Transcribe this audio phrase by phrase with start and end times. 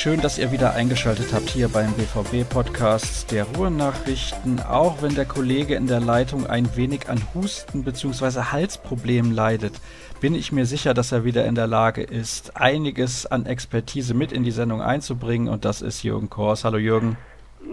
[0.00, 4.60] Schön, dass ihr wieder eingeschaltet habt hier beim BVB-Podcast der Ruhrnachrichten.
[4.60, 8.52] Auch wenn der Kollege in der Leitung ein wenig an Husten bzw.
[8.52, 9.72] Halsproblemen leidet,
[10.20, 14.30] bin ich mir sicher, dass er wieder in der Lage ist, einiges an Expertise mit
[14.30, 15.48] in die Sendung einzubringen.
[15.48, 16.64] Und das ist Jürgen Kors.
[16.64, 17.18] Hallo Jürgen.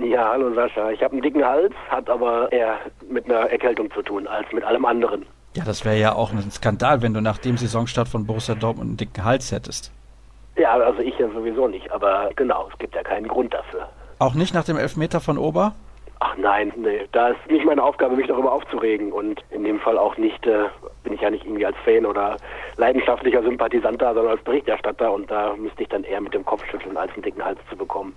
[0.04, 0.90] Ja, hallo Sascha.
[0.90, 4.64] Ich habe einen dicken Hals, hat aber eher mit einer Erkältung zu tun als mit
[4.64, 5.28] allem anderen.
[5.56, 8.88] Ja, das wäre ja auch ein Skandal, wenn du nach dem Saisonstart von Borussia Dortmund
[8.88, 9.92] einen dicken Hals hättest.
[10.58, 13.90] Ja, also ich ja sowieso nicht, aber genau, es gibt ja keinen Grund dafür.
[14.20, 15.74] Auch nicht nach dem Elfmeter von Ober?
[16.22, 19.98] Ach nein, nee, da ist nicht meine Aufgabe, mich darüber aufzuregen und in dem Fall
[19.98, 20.70] auch nicht, äh,
[21.04, 22.38] bin ich ja nicht irgendwie als Fan oder
[22.78, 26.66] leidenschaftlicher Sympathisant da, sondern als Berichterstatter und da müsste ich dann eher mit dem Kopf
[26.72, 28.16] schütteln, als einen dicken Hals zu bekommen.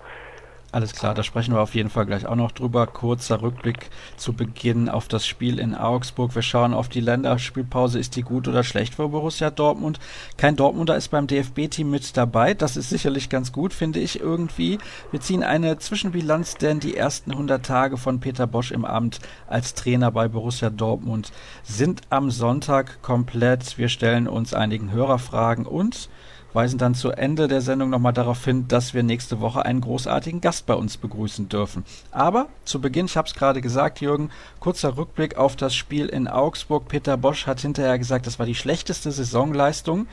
[0.71, 2.87] Alles klar, da sprechen wir auf jeden Fall gleich auch noch drüber.
[2.87, 3.89] Kurzer Rückblick
[4.19, 6.35] zu Beginn auf das Spiel in Augsburg.
[6.35, 7.99] Wir schauen auf die Länderspielpause.
[7.99, 9.99] Ist die gut oder schlecht für Borussia Dortmund?
[10.37, 12.53] Kein Dortmunder ist beim DFB-Team mit dabei.
[12.53, 14.77] Das ist sicherlich ganz gut, finde ich irgendwie.
[15.11, 19.73] Wir ziehen eine Zwischenbilanz, denn die ersten 100 Tage von Peter Bosch im Amt als
[19.73, 21.33] Trainer bei Borussia Dortmund
[21.63, 23.79] sind am Sonntag komplett.
[23.79, 26.11] Wir stellen uns einigen Hörerfragen und
[26.59, 30.41] weisen dann zu Ende der Sendung nochmal darauf hin, dass wir nächste Woche einen großartigen
[30.41, 31.85] Gast bei uns begrüßen dürfen.
[32.11, 36.27] Aber zu Beginn, ich habe es gerade gesagt, Jürgen, kurzer Rückblick auf das Spiel in
[36.27, 36.89] Augsburg.
[36.89, 40.09] Peter Bosch hat hinterher gesagt, das war die schlechteste Saisonleistung.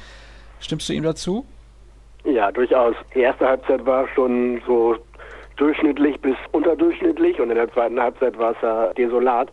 [0.60, 1.48] Stimmst du ihm dazu?
[2.26, 2.96] Ja, durchaus.
[3.16, 4.98] Die erste Halbzeit war schon so
[5.58, 9.50] durchschnittlich bis unterdurchschnittlich und in der zweiten Halbzeit war es ja desolat.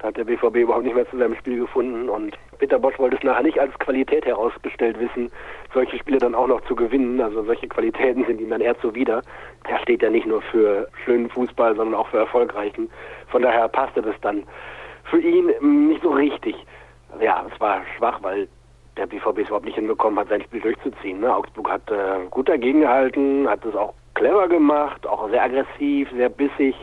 [0.00, 3.16] Da hat der BVB überhaupt nicht mehr zu seinem Spiel gefunden und Peter Bosch wollte
[3.18, 5.30] es nachher nicht als Qualität herausgestellt wissen,
[5.74, 7.20] solche Spiele dann auch noch zu gewinnen.
[7.20, 9.20] Also solche Qualitäten sind ihm dann eher zuwider.
[9.68, 12.88] Er steht ja nicht nur für schönen Fußball, sondern auch für erfolgreichen.
[13.28, 14.44] Von daher passte das dann
[15.04, 15.50] für ihn
[15.88, 16.56] nicht so richtig.
[17.20, 18.48] Ja, es war schwach, weil
[18.96, 21.20] der BVB es überhaupt nicht hinbekommen hat, sein Spiel durchzuziehen.
[21.20, 21.36] Ne?
[21.36, 26.30] Augsburg hat äh, gut dagegen gehalten, hat es auch clever gemacht, auch sehr aggressiv, sehr
[26.30, 26.76] bissig.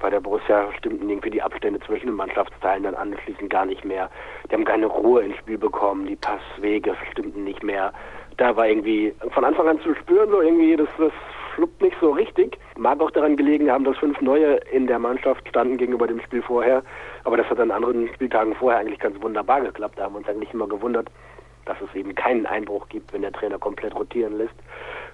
[0.00, 4.10] Bei der Borussia stimmten irgendwie die Abstände zwischen den Mannschaftsteilen dann anschließend gar nicht mehr.
[4.48, 7.92] Die haben keine Ruhe ins Spiel bekommen, die Passwege stimmten nicht mehr.
[8.36, 11.12] Da war irgendwie von Anfang an zu spüren, so irgendwie, das, das
[11.54, 12.58] fluppt nicht so richtig.
[12.76, 16.42] Mag auch daran gelegen haben, dass fünf neue in der Mannschaft standen gegenüber dem Spiel
[16.42, 16.82] vorher.
[17.24, 19.98] Aber das hat an anderen Spieltagen vorher eigentlich ganz wunderbar geklappt.
[19.98, 21.08] Da haben wir uns eigentlich immer gewundert,
[21.66, 24.54] dass es eben keinen Einbruch gibt, wenn der Trainer komplett rotieren lässt.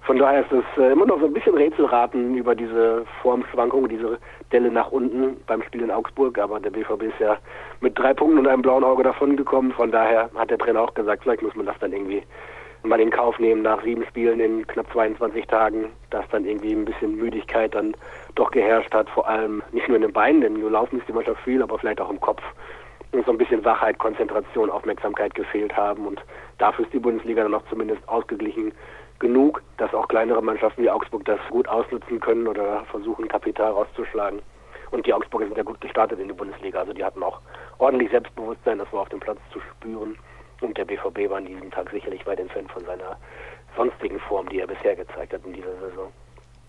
[0.03, 4.19] Von daher ist es äh, immer noch so ein bisschen Rätselraten über diese Formschwankung, diese
[4.53, 6.39] Delle nach unten beim Spiel in Augsburg.
[6.39, 7.39] Aber der BVB ist ja
[7.81, 9.73] mit drei Punkten und einem blauen Auge davongekommen.
[9.73, 12.23] Von daher hat der Trainer auch gesagt, vielleicht muss man das dann irgendwie
[12.83, 16.85] mal in Kauf nehmen nach sieben Spielen in knapp 22 Tagen, dass dann irgendwie ein
[16.85, 17.95] bisschen Müdigkeit dann
[18.35, 21.13] doch geherrscht hat, vor allem nicht nur in den Beinen, denn nur laufen ist die
[21.13, 22.43] Mannschaft viel, aber vielleicht auch im Kopf.
[23.13, 26.07] So ein bisschen Wachheit, Konzentration, Aufmerksamkeit gefehlt haben.
[26.07, 26.23] Und
[26.59, 28.73] dafür ist die Bundesliga dann auch zumindest ausgeglichen
[29.19, 34.41] genug, dass auch kleinere Mannschaften wie Augsburg das gut ausnutzen können oder versuchen, Kapital rauszuschlagen.
[34.91, 36.81] Und die Augsburger sind ja gut gestartet in die Bundesliga.
[36.81, 37.41] Also die hatten auch
[37.79, 40.19] ordentlich Selbstbewusstsein, das war auf dem Platz zu spüren.
[40.61, 43.17] Und der BVB war an diesem Tag sicherlich weit entfernt von seiner
[43.77, 46.13] sonstigen Form, die er bisher gezeigt hat in dieser Saison.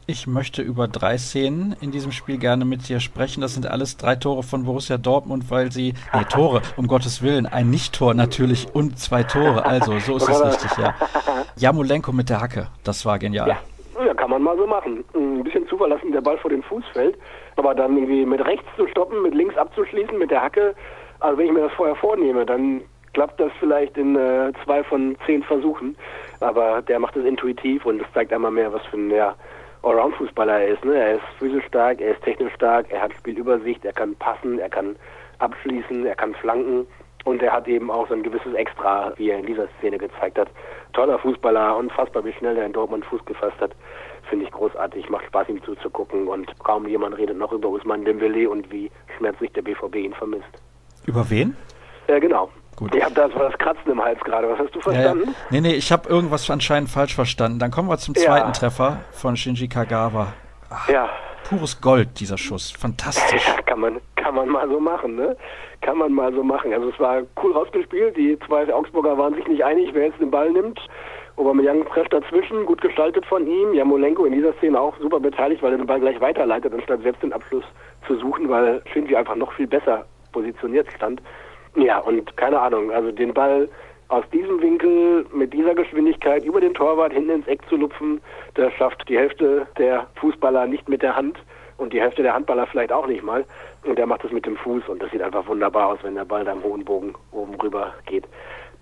[0.05, 3.39] Ich möchte über drei Szenen in diesem Spiel gerne mit dir sprechen.
[3.39, 7.45] Das sind alles drei Tore von Borussia Dortmund, weil sie, nee, Tore, um Gottes Willen,
[7.45, 9.65] ein Nicht-Tor natürlich und zwei Tore.
[9.65, 10.93] Also, so ist es richtig, ja.
[11.55, 13.47] Jamolenko mit der Hacke, das war genial.
[13.47, 14.05] Ja.
[14.05, 15.05] ja, kann man mal so machen.
[15.15, 17.17] Ein bisschen zuverlassen, der Ball vor den Fuß fällt,
[17.55, 20.75] aber dann irgendwie mit rechts zu stoppen, mit links abzuschließen, mit der Hacke,
[21.21, 22.81] also wenn ich mir das vorher vornehme, dann
[23.13, 25.95] klappt das vielleicht in äh, zwei von zehn Versuchen,
[26.41, 29.35] aber der macht es intuitiv und das zeigt einmal mehr, was für ein, ja,
[29.83, 30.85] Allround-Fußballer er ist.
[30.85, 30.95] Ne?
[30.95, 34.69] Er ist physisch stark, er ist technisch stark, er hat Spielübersicht, er kann passen, er
[34.69, 34.95] kann
[35.39, 36.87] abschließen, er kann flanken
[37.25, 40.37] und er hat eben auch so ein gewisses Extra, wie er in dieser Szene gezeigt
[40.37, 40.49] hat.
[40.93, 43.71] Toller Fußballer, unfassbar, wie schnell er in Dortmund Fuß gefasst hat.
[44.29, 48.49] Finde ich großartig, macht Spaß ihm zuzugucken und kaum jemand redet noch über Usman Dembele
[48.49, 50.61] und wie schmerzlich der BVB ihn vermisst.
[51.05, 51.55] Über wen?
[52.07, 52.49] Ja, genau.
[52.75, 52.95] Gut.
[52.95, 54.49] Ich habe da so das Kratzen im Hals gerade.
[54.49, 55.25] Was hast du verstanden?
[55.25, 55.37] Ja, ja.
[55.51, 57.59] Nee, nee, ich habe irgendwas anscheinend falsch verstanden.
[57.59, 58.51] Dann kommen wir zum zweiten ja.
[58.51, 60.33] Treffer von Shinji Kagawa.
[60.69, 61.09] Ach, ja.
[61.47, 62.71] Pures Gold, dieser Schuss.
[62.71, 63.45] Fantastisch.
[63.47, 65.35] Ja, kann man, kann man mal so machen, ne?
[65.81, 66.73] Kann man mal so machen.
[66.73, 68.15] Also es war cool rausgespielt.
[68.15, 70.79] Die zwei Augsburger waren sich nicht einig, wer jetzt den Ball nimmt.
[71.35, 73.73] Aubameyang trifft dazwischen, gut gestaltet von ihm.
[73.73, 77.23] Jamolenko in dieser Szene auch super beteiligt, weil er den Ball gleich weiterleitet, anstatt selbst
[77.23, 77.65] den Abschluss
[78.07, 81.21] zu suchen, weil Shinji einfach noch viel besser positioniert stand.
[81.75, 83.67] Ja, und keine Ahnung, also den Ball
[84.09, 88.21] aus diesem Winkel mit dieser Geschwindigkeit über den Torwart hinten ins Eck zu lupfen,
[88.53, 91.39] das schafft die Hälfte der Fußballer nicht mit der Hand
[91.77, 93.43] und die Hälfte der Handballer vielleicht auch nicht mal.
[93.85, 96.25] Und der macht das mit dem Fuß und das sieht einfach wunderbar aus, wenn der
[96.25, 98.25] Ball da im hohen Bogen oben rüber geht.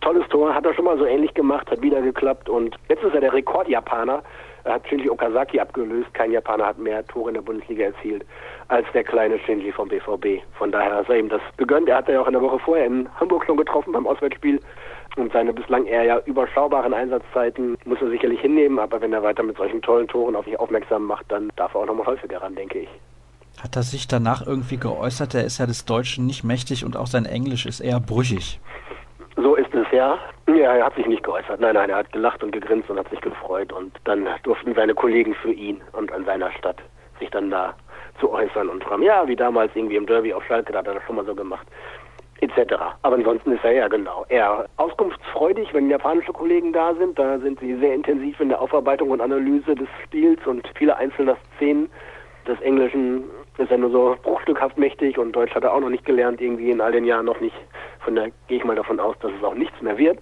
[0.01, 3.13] Tolles Tor, hat er schon mal so ähnlich gemacht, hat wieder geklappt und jetzt ist
[3.13, 4.23] er der Rekordjapaner
[4.63, 6.13] Er hat Shinji Okazaki abgelöst.
[6.13, 8.25] Kein Japaner hat mehr Tore in der Bundesliga erzielt
[8.67, 10.41] als der kleine Shinji vom BVB.
[10.53, 11.89] Von daher er ihm das gegönnt.
[11.89, 14.59] Er hat ja auch in der Woche vorher in Hamburg schon getroffen beim Auswärtsspiel.
[15.17, 18.79] Und seine bislang eher ja überschaubaren Einsatzzeiten muss er sicherlich hinnehmen.
[18.79, 21.81] Aber wenn er weiter mit solchen tollen Toren auf sich aufmerksam macht, dann darf er
[21.81, 22.89] auch nochmal häufiger ran, denke ich.
[23.61, 25.35] Hat er sich danach irgendwie geäußert?
[25.35, 28.59] Er ist ja des Deutschen nicht mächtig und auch sein Englisch ist eher brüchig.
[29.41, 30.19] So ist es, ja.
[30.47, 31.59] Ja, er hat sich nicht geäußert.
[31.59, 33.73] Nein, nein, er hat gelacht und gegrinst und hat sich gefreut.
[33.73, 36.77] Und dann durften seine Kollegen für ihn und an seiner Stadt
[37.19, 37.73] sich dann da
[38.19, 40.95] zu äußern und fragen, ja, wie damals irgendwie im Derby auf Schalke, da hat er
[40.95, 41.65] das schon mal so gemacht,
[42.41, 42.73] etc.
[43.01, 47.17] Aber ansonsten ist er ja genau eher auskunftsfreudig, wenn japanische Kollegen da sind.
[47.17, 51.37] Da sind sie sehr intensiv in der Aufarbeitung und Analyse des Spiels und viele einzelner
[51.55, 51.89] Szenen
[52.47, 53.23] des Englischen
[53.61, 56.71] ist er nur so bruchstückhaft mächtig und Deutsch hat er auch noch nicht gelernt, irgendwie
[56.71, 57.55] in all den Jahren noch nicht.
[57.99, 60.19] Von daher gehe ich mal davon aus, dass es auch nichts mehr wird.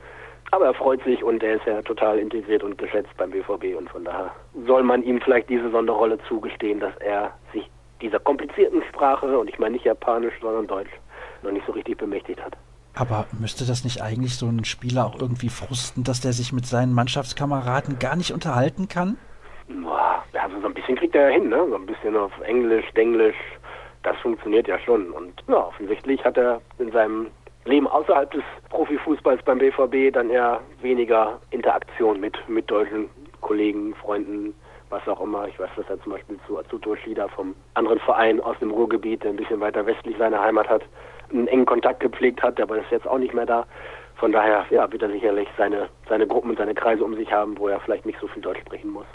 [0.52, 3.90] Aber er freut sich und er ist ja total integriert und geschätzt beim BVB und
[3.90, 4.32] von daher
[4.66, 7.70] soll man ihm vielleicht diese Sonderrolle zugestehen, dass er sich
[8.02, 10.92] dieser komplizierten Sprache, und ich meine nicht Japanisch, sondern Deutsch,
[11.44, 12.58] noch nicht so richtig bemächtigt hat.
[12.96, 16.66] Aber müsste das nicht eigentlich so einen Spieler auch irgendwie frusten, dass der sich mit
[16.66, 19.18] seinen Mannschaftskameraden gar nicht unterhalten kann?
[19.68, 21.66] Boah, also so ein bisschen kriegt er ja hin, ne?
[21.70, 23.36] So ein bisschen auf Englisch, Englisch,
[24.04, 25.12] das funktioniert ja schon.
[25.12, 27.28] Und ja, offensichtlich hat er in seinem
[27.66, 33.10] Leben außerhalb des Profifußballs beim BVB dann eher weniger Interaktion mit, mit deutschen
[33.42, 34.54] Kollegen, Freunden,
[34.90, 35.48] was auch immer.
[35.48, 39.24] Ich weiß, dass er zum Beispiel zu Azuto Shida vom anderen Verein aus dem Ruhrgebiet,
[39.24, 40.84] der ein bisschen weiter westlich seine Heimat hat,
[41.32, 43.66] einen engen Kontakt gepflegt hat, aber ist jetzt auch nicht mehr da.
[44.16, 47.58] Von daher ja, wird er sicherlich seine, seine Gruppen und seine Kreise um sich haben,
[47.58, 49.06] wo er vielleicht nicht so viel Deutsch sprechen muss.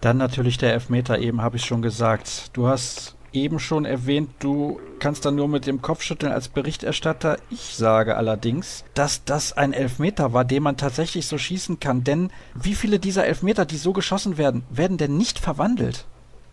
[0.00, 2.56] Dann natürlich der Elfmeter, eben habe ich schon gesagt.
[2.56, 7.36] Du hast eben schon erwähnt, du kannst dann nur mit dem Kopf schütteln als Berichterstatter.
[7.50, 12.02] Ich sage allerdings, dass das ein Elfmeter war, den man tatsächlich so schießen kann.
[12.02, 16.06] Denn wie viele dieser Elfmeter, die so geschossen werden, werden denn nicht verwandelt?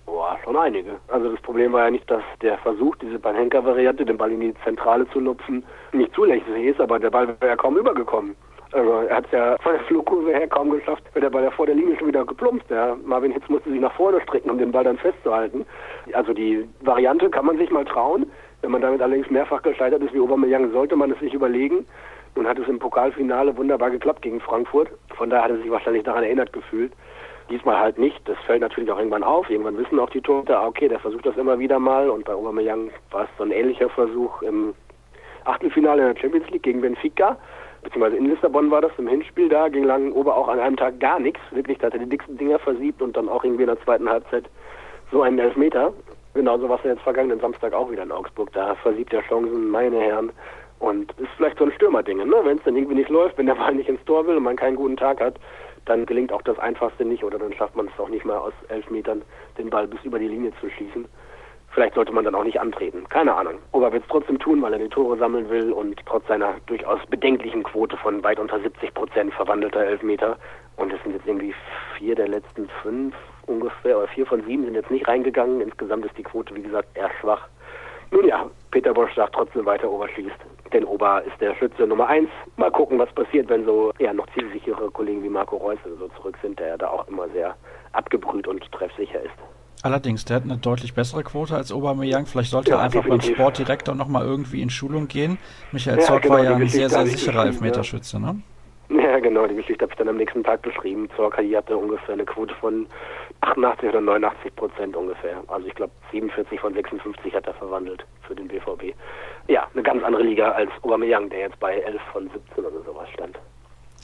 [0.06, 0.98] Boah, schon einige.
[1.08, 4.54] Also das Problem war ja nicht, dass der Versuch, diese Panenka-Variante, den Ball in die
[4.64, 5.64] Zentrale zu lupfen,
[5.94, 8.36] nicht zulässig ist, aber der Ball wäre ja kaum übergekommen.
[8.74, 11.52] Also er hat es ja von der Flugkurve her kaum geschafft, wird der Ball ja
[11.52, 12.70] vor der Linie schon wieder geplumpst.
[12.70, 12.98] Ja.
[13.06, 15.66] Marvin Hitz musste sich nach vorne strecken, um den Ball dann festzuhalten.
[16.14, 18.30] Also die Variante kann man sich mal trauen.
[18.62, 21.86] Wenn man damit allerdings mehrfach gescheitert ist wie Aubameyang, sollte man es sich überlegen.
[22.36, 24.90] Nun hat es im Pokalfinale wunderbar geklappt gegen Frankfurt.
[25.16, 26.92] Von daher hat er sich wahrscheinlich daran erinnert gefühlt.
[27.50, 28.20] Diesmal halt nicht.
[28.28, 29.50] Das fällt natürlich auch irgendwann auf.
[29.50, 32.10] Irgendwann wissen auch die Torhüter, ah, okay, der versucht das immer wieder mal.
[32.10, 34.74] Und bei Aubameyang war es so ein ähnlicher Versuch im
[35.46, 37.38] Achtelfinale in der Champions League gegen Benfica
[37.84, 41.00] beziehungsweise in Lissabon war das im Hinspiel da, ging lang Ober auch an einem Tag
[41.00, 41.40] gar nichts.
[41.52, 44.10] Wirklich, da hat er die dicksten Dinger versiebt und dann auch irgendwie in der zweiten
[44.10, 44.46] Halbzeit
[45.12, 45.94] so einen Elfmeter.
[46.34, 48.52] Genauso was er jetzt vergangenen Samstag auch wieder in Augsburg.
[48.54, 50.32] Da versiebt er Chancen, meine Herren.
[50.80, 52.36] Und ist vielleicht so ein Stürmerding, ne?
[52.44, 54.56] Wenn es dann irgendwie nicht läuft, wenn der Ball nicht ins Tor will und man
[54.56, 55.40] keinen guten Tag hat,
[55.86, 58.54] dann gelingt auch das Einfachste nicht oder dann schafft man es auch nicht mal aus
[58.68, 59.24] elf Metern,
[59.58, 61.06] den Ball bis über die Linie zu schießen.
[61.72, 63.08] Vielleicht sollte man dann auch nicht antreten.
[63.10, 63.60] Keine Ahnung.
[63.72, 67.00] Oder wird es trotzdem tun, weil er die Tore sammeln will und trotz seiner durchaus
[67.08, 70.38] bedenklichen Quote von weit unter 70 Prozent verwandelter Elfmeter.
[70.78, 71.54] Und es sind jetzt irgendwie
[71.98, 73.16] vier der letzten fünf
[73.46, 75.62] ungefähr, oder vier von sieben sind jetzt nicht reingegangen.
[75.62, 77.48] Insgesamt ist die Quote, wie gesagt, eher schwach.
[78.12, 80.38] Nun ja, Peter Bosch sagt trotzdem weiter Ober schießt.
[80.74, 82.30] Denn Ober ist der Schütze Nummer eins.
[82.56, 86.38] Mal gucken, was passiert, wenn so eher noch zielsichere Kollegen wie Marco Reus so zurück
[86.42, 87.56] sind, der ja da auch immer sehr
[87.94, 89.57] abgebrüht und treffsicher ist.
[89.84, 92.26] Allerdings, der hat eine deutlich bessere Quote als Aubameyang.
[92.26, 93.30] Vielleicht sollte ja, er einfach definitiv.
[93.30, 95.38] beim Sportdirektor nochmal irgendwie in Schulung gehen.
[95.72, 98.42] Michael ja, Zorc genau, war ja ein sehr, sehr sicherer Elfmeterschütze, ne?
[98.90, 101.10] Ja, genau, die Geschichte habe ich dann am nächsten Tag beschrieben.
[101.16, 102.88] Zorc hatte ungefähr eine Quote von
[103.42, 105.44] 88 oder 89 Prozent ungefähr.
[105.48, 108.96] Also ich glaube 47 von 56 hat er verwandelt für den BVB.
[109.48, 113.10] Ja, eine ganz andere Liga als Aubameyang, der jetzt bei 11 von 17 oder sowas
[113.14, 113.38] stand.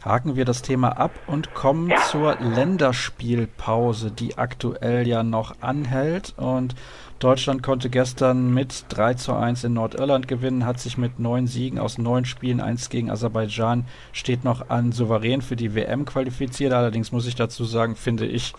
[0.04, 6.34] Haken wir das Thema ab und kommen zur Länderspielpause, die aktuell ja noch anhält.
[6.36, 6.76] Und
[7.20, 11.80] Deutschland konnte gestern mit 3 zu 1 in Nordirland gewinnen, hat sich mit neun Siegen
[11.80, 16.74] aus neun Spielen, eins gegen Aserbaidschan, steht noch an souverän für die WM qualifiziert.
[16.74, 18.54] Allerdings muss ich dazu sagen, finde ich,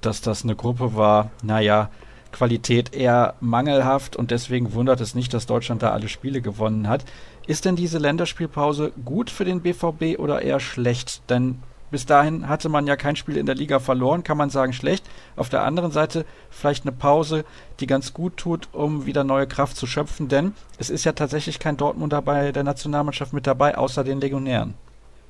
[0.00, 1.90] dass das eine Gruppe war, naja,
[2.32, 7.04] Qualität eher mangelhaft und deswegen wundert es nicht, dass Deutschland da alle Spiele gewonnen hat.
[7.46, 11.28] Ist denn diese Länderspielpause gut für den BVB oder eher schlecht?
[11.30, 14.74] Denn bis dahin hatte man ja kein Spiel in der Liga verloren, kann man sagen
[14.74, 15.04] schlecht.
[15.36, 17.44] Auf der anderen Seite vielleicht eine Pause,
[17.80, 21.58] die ganz gut tut, um wieder neue Kraft zu schöpfen, denn es ist ja tatsächlich
[21.58, 24.74] kein Dortmunder bei der Nationalmannschaft mit dabei, außer den Legionären.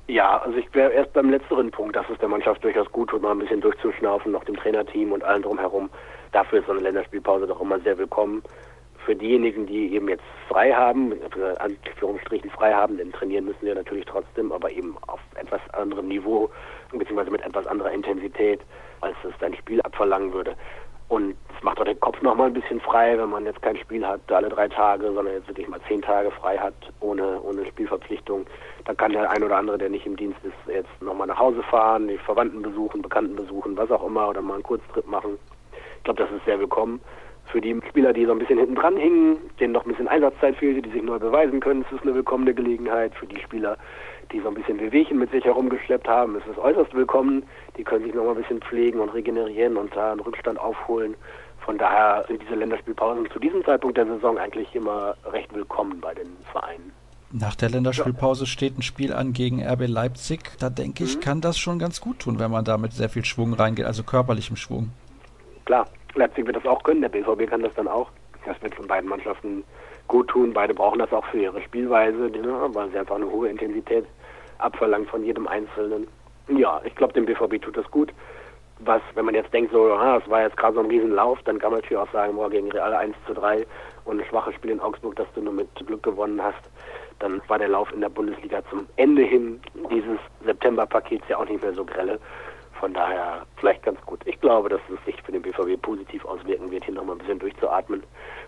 [0.09, 3.21] Ja, also ich wäre erst beim letzteren Punkt, dass es der Mannschaft durchaus gut tut,
[3.21, 5.89] mal ein bisschen durchzuschnaufen, noch dem Trainerteam und allen drumherum.
[6.31, 8.43] Dafür ist so eine Länderspielpause doch immer sehr willkommen.
[9.05, 11.13] für diejenigen, die eben jetzt frei haben,
[11.57, 16.49] Anführungsstrichen frei haben, denn trainieren müssen wir natürlich trotzdem, aber eben auf etwas anderem Niveau,
[16.91, 18.61] beziehungsweise mit etwas anderer Intensität,
[19.01, 20.55] als es dein Spiel abverlangen würde.
[21.07, 24.05] Und es macht auch den Kopf nochmal ein bisschen frei, wenn man jetzt kein Spiel
[24.05, 28.45] hat alle drei Tage, sondern jetzt wirklich mal zehn Tage frei hat, ohne, ohne Spielverpflichtung.
[28.85, 31.63] Da kann der ein oder andere, der nicht im Dienst ist, jetzt nochmal nach Hause
[31.63, 35.39] fahren, die Verwandten besuchen, Bekannten besuchen, was auch immer, oder mal einen Kurztrip machen.
[35.99, 37.01] Ich glaube, das ist sehr willkommen.
[37.51, 40.55] Für die Spieler, die so ein bisschen hinten dran hingen, denen noch ein bisschen Einsatzzeit
[40.55, 43.13] fehlte, die sich neu beweisen können, ist es eine willkommene Gelegenheit.
[43.15, 43.75] Für die Spieler,
[44.31, 47.43] die so ein bisschen Wehwehchen mit sich herumgeschleppt haben, ist es äußerst willkommen.
[47.75, 51.15] Die können sich nochmal ein bisschen pflegen und regenerieren und da einen Rückstand aufholen.
[51.65, 56.13] Von daher sind diese Länderspielpausen zu diesem Zeitpunkt der Saison eigentlich immer recht willkommen bei
[56.13, 56.93] den Vereinen.
[57.31, 60.57] Nach der Länderspielpause steht ein Spiel an gegen RB Leipzig.
[60.59, 61.21] Da denke ich, mhm.
[61.21, 64.03] kann das schon ganz gut tun, wenn man da mit sehr viel Schwung reingeht, also
[64.03, 64.91] körperlichem Schwung.
[65.69, 65.85] Klar,
[66.15, 68.09] Leipzig wird das auch können, der BVB kann das dann auch.
[68.43, 69.63] Das wird von beiden Mannschaften
[70.07, 70.51] gut tun.
[70.51, 74.03] Beide brauchen das auch für ihre Spielweise, ne, weil sie einfach eine hohe Intensität
[74.57, 76.07] abverlangt von jedem Einzelnen.
[76.47, 78.11] Ja, ich glaube, dem BVB tut das gut.
[78.79, 81.59] Was, wenn man jetzt denkt, so, ah, es war jetzt gerade so ein Riesenlauf, dann
[81.59, 83.63] kann man natürlich auch sagen, boah, gegen Real 1 zu 3
[84.05, 86.63] und ein schwaches Spiel in Augsburg, das du nur mit Glück gewonnen hast,
[87.19, 89.61] dann war der Lauf in der Bundesliga zum Ende hin
[89.91, 92.19] dieses September-Pakets ja auch nicht mehr so grelle.
[92.79, 94.21] Von daher vielleicht ganz gut.
[94.25, 97.39] Ich glaube, dass es sich für den BVB positiv auswirken wird, hier nochmal ein bisschen
[97.39, 98.03] durchzuatmen.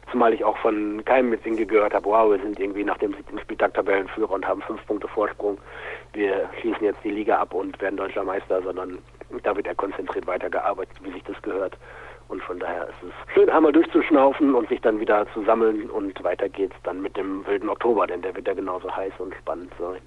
[0.10, 3.14] Zumal ich auch von keinem mit Singe gehört habe, wow, wir sind irgendwie nach dem
[3.14, 5.58] siebten Spieltag Tabellenführer und haben fünf Punkte Vorsprung.
[6.14, 9.00] Wir schließen jetzt die Liga ab und werden deutscher Meister, sondern
[9.44, 11.78] da wird er konzentriert weitergearbeitet, wie sich das gehört.
[12.30, 16.24] Und von daher ist es schön, einmal durchzuschnaufen und sich dann wieder zu sammeln und
[16.24, 19.74] weiter geht's dann mit dem wilden Oktober, denn der wird ja genauso heiß und spannend
[19.78, 20.02] sein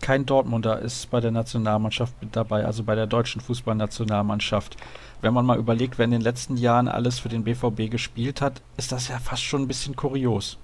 [0.00, 4.76] kein Dortmunder ist bei der Nationalmannschaft mit dabei, also bei der deutschen Fußballnationalmannschaft.
[5.20, 8.62] Wenn man mal überlegt, wer in den letzten Jahren alles für den BVB gespielt hat,
[8.76, 10.58] ist das ja fast schon ein bisschen kurios.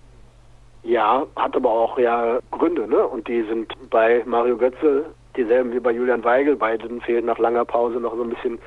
[0.82, 3.04] Ja, hat aber auch ja Gründe, ne?
[3.06, 6.56] Und die sind bei Mario Götze dieselben wie bei Julian Weigel.
[6.56, 8.58] Beiden fehlt nach langer Pause noch so ein bisschen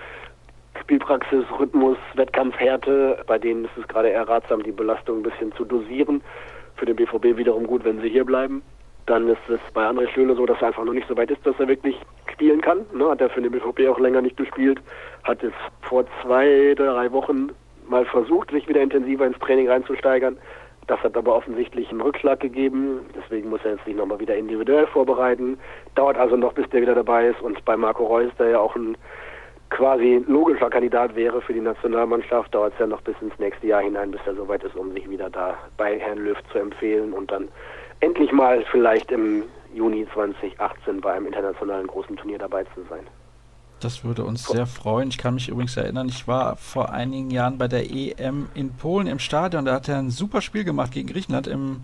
[0.81, 3.23] Spielpraxis, Rhythmus, Wettkampfhärte.
[3.25, 6.21] Bei denen ist es gerade eher ratsam, die Belastung ein bisschen zu dosieren.
[6.75, 8.61] Für den BVB wiederum gut, wenn sie hier bleiben.
[9.09, 11.43] Dann ist es bei André Schöne so, dass er einfach noch nicht so weit ist,
[11.43, 11.99] dass er wirklich
[12.31, 12.85] spielen kann.
[12.93, 13.09] Ne?
[13.09, 14.79] Hat er für den BVB auch länger nicht gespielt.
[15.23, 15.51] Hat es
[15.81, 17.49] vor zwei, drei Wochen
[17.87, 20.37] mal versucht, sich wieder intensiver ins Training reinzusteigern.
[20.85, 22.99] Das hat aber offensichtlich einen Rückschlag gegeben.
[23.15, 25.57] Deswegen muss er jetzt sich nochmal wieder individuell vorbereiten.
[25.95, 27.41] Dauert also noch, bis der wieder dabei ist.
[27.41, 28.95] Und bei Marco Reus, der ja auch ein
[29.71, 33.81] quasi logischer Kandidat wäre für die Nationalmannschaft, dauert es ja noch bis ins nächste Jahr
[33.81, 37.31] hinein, bis er soweit ist, um sich wieder da bei Herrn Löw zu empfehlen und
[37.31, 37.47] dann
[37.99, 43.05] endlich mal vielleicht im Juni 2018 bei einem internationalen großen Turnier dabei zu sein.
[43.79, 45.09] Das würde uns sehr freuen.
[45.09, 49.07] Ich kann mich übrigens erinnern, ich war vor einigen Jahren bei der EM in Polen
[49.07, 49.65] im Stadion.
[49.65, 51.81] Da hat er ein super Spiel gemacht gegen Griechenland im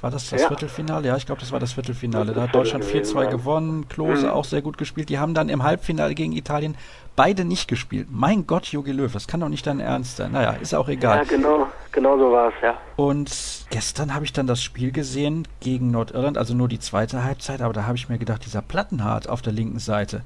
[0.00, 0.48] war das das ja.
[0.48, 1.08] Viertelfinale?
[1.08, 2.32] Ja, ich glaube, das war das Viertelfinale.
[2.32, 4.32] Da hat Deutschland 4-2 gewonnen, Klose mhm.
[4.32, 5.08] auch sehr gut gespielt.
[5.08, 6.76] Die haben dann im Halbfinale gegen Italien
[7.16, 8.06] beide nicht gespielt.
[8.10, 10.32] Mein Gott, Jogi Löw, das kann doch nicht dein Ernst sein.
[10.32, 11.18] Naja, ist auch egal.
[11.18, 12.78] Ja, genau, genau so war es, ja.
[12.96, 13.30] Und
[13.70, 17.72] gestern habe ich dann das Spiel gesehen gegen Nordirland, also nur die zweite Halbzeit, aber
[17.72, 20.22] da habe ich mir gedacht, dieser Plattenhart auf der linken Seite,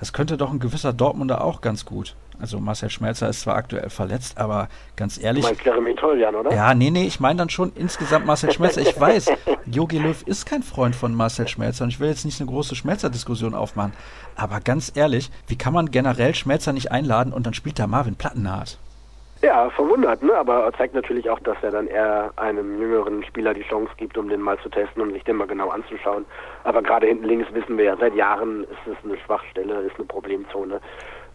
[0.00, 2.14] das könnte doch ein gewisser Dortmunder auch ganz gut.
[2.40, 5.44] Also Marcel Schmelzer ist zwar aktuell verletzt, aber ganz ehrlich.
[5.44, 6.52] Du meinst Jeremy Toljan, oder?
[6.52, 8.80] Ja, nee, nee, ich meine dann schon insgesamt Marcel Schmelzer.
[8.80, 9.30] Ich weiß,
[9.66, 12.74] Jogi Löw ist kein Freund von Marcel Schmelzer und ich will jetzt nicht eine große
[12.74, 13.92] Schmelzer-Diskussion aufmachen.
[14.36, 18.16] Aber ganz ehrlich, wie kann man generell Schmelzer nicht einladen und dann spielt da Marvin
[18.16, 18.78] Plattenhardt?
[19.44, 20.32] Ja, verwundert, ne?
[20.32, 24.30] aber zeigt natürlich auch, dass er dann eher einem jüngeren Spieler die Chance gibt, um
[24.30, 26.24] den mal zu testen und sich den mal genau anzuschauen.
[26.62, 30.06] Aber gerade hinten links wissen wir ja, seit Jahren ist es eine Schwachstelle, ist eine
[30.06, 30.80] Problemzone.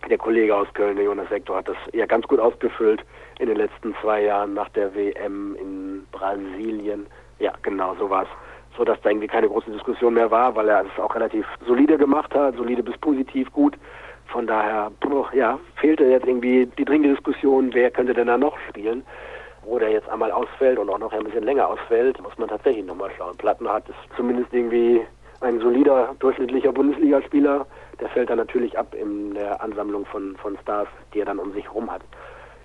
[0.09, 3.05] Der Kollege aus Köln, der Jonas Sektor, hat das ja ganz gut ausgefüllt
[3.37, 7.05] in den letzten zwei Jahren nach der WM in Brasilien.
[7.37, 8.27] Ja, genau, so war's.
[8.75, 11.99] So dass da irgendwie keine große Diskussion mehr war, weil er es auch relativ solide
[11.99, 13.77] gemacht hat, solide bis positiv gut.
[14.31, 14.91] Von daher,
[15.33, 19.03] ja, fehlte jetzt irgendwie die dringende Diskussion, wer könnte denn da noch spielen.
[19.63, 22.85] Wo der jetzt einmal ausfällt und auch noch ein bisschen länger ausfällt, muss man tatsächlich
[22.85, 23.35] nochmal schauen.
[23.37, 25.01] Plattenhardt ist zumindest irgendwie
[25.41, 27.65] ein solider, durchschnittlicher Bundesligaspieler.
[27.99, 31.51] Der fällt dann natürlich ab in der Ansammlung von, von Stars, die er dann um
[31.53, 32.01] sich herum hat.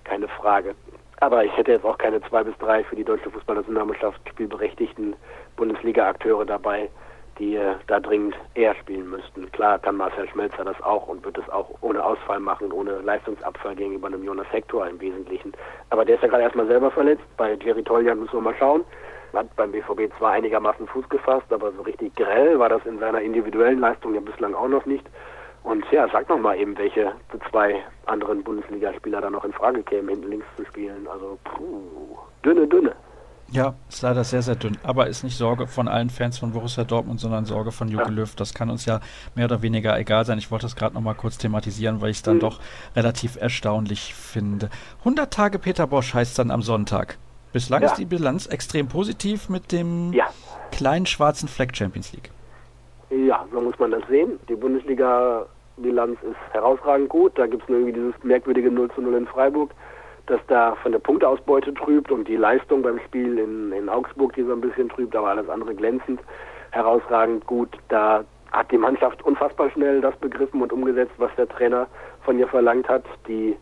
[0.05, 0.75] Keine Frage.
[1.21, 5.17] Aber ich hätte jetzt auch keine zwei bis drei für die deutsche Fußballnationalmannschaft spielberechtigten
[5.57, 6.91] Bundesliga-Akteure dabei,
[7.39, 9.51] die äh, da dringend eher spielen müssten.
[9.53, 13.75] Klar kann Marcel Schmelzer das auch und wird es auch ohne Ausfall machen, ohne Leistungsabfall
[13.75, 15.53] gegenüber einem Jonas Hector im Wesentlichen.
[15.91, 17.25] Aber der ist ja gerade erstmal selber verletzt.
[17.37, 18.85] Bei Jerry Toljan müssen wir mal schauen.
[19.33, 23.21] Hat beim BVB zwar einigermaßen Fuß gefasst, aber so richtig grell war das in seiner
[23.21, 25.05] individuellen Leistung ja bislang auch noch nicht.
[25.65, 27.13] Und ja, sag noch mal eben, welche
[27.51, 31.09] zwei anderen Bundesligaspieler da noch in Frage kämen, hinten links zu spielen.
[31.11, 32.95] Also, puh, dünne, dünne.
[33.51, 34.77] Ja, ist leider sehr, sehr dünn.
[34.83, 38.11] Aber ist nicht Sorge von allen Fans von Borussia Dortmund, sondern Sorge von Jogi.
[38.11, 38.35] Löw.
[38.35, 39.01] Das kann uns ja
[39.35, 40.39] mehr oder weniger egal sein.
[40.39, 42.41] Ich wollte das gerade nochmal kurz thematisieren, weil ich es dann mhm.
[42.41, 42.61] doch
[42.97, 44.71] relativ erstaunlich finde.
[45.01, 47.19] 100 Tage Peter Bosch heißt dann am Sonntag.
[47.53, 47.89] Bislang ja.
[47.89, 50.27] ist die Bilanz extrem positiv mit dem ja.
[50.73, 52.31] kleinen schwarzen Fleck Champions League.
[53.11, 54.41] Ja, so muss man das sehen.
[54.49, 57.39] Die Bundesliga-Bilanz ist herausragend gut.
[57.39, 59.71] Da gibt es nur irgendwie dieses merkwürdige 0 zu 0 in Freiburg
[60.27, 64.43] das da von der Punktausbeute trübt und die Leistung beim Spiel in, in Augsburg, die
[64.43, 66.21] so ein bisschen trübt, aber alles andere glänzend,
[66.71, 67.69] herausragend gut.
[67.89, 71.87] Da hat die Mannschaft unfassbar schnell das begriffen und umgesetzt, was der Trainer
[72.25, 73.05] von ihr verlangt hat.
[73.29, 73.57] Die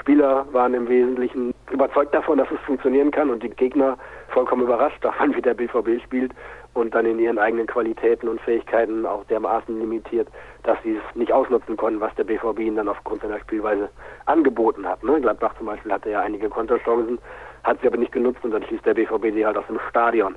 [0.00, 3.96] Spieler waren im Wesentlichen überzeugt davon, dass es funktionieren kann und die Gegner
[4.28, 6.32] vollkommen überrascht davon, wie der BVB spielt
[6.74, 10.28] und dann in ihren eigenen Qualitäten und Fähigkeiten auch dermaßen limitiert,
[10.62, 13.88] dass sie es nicht ausnutzen konnten, was der BVB ihnen dann aufgrund seiner Spielweise
[14.26, 15.02] angeboten hat.
[15.02, 15.20] Ne?
[15.20, 17.18] Gladbach zum Beispiel hatte ja einige Konterchancen,
[17.64, 20.36] hat sie aber nicht genutzt und dann schließt der BVB sie halt aus dem Stadion.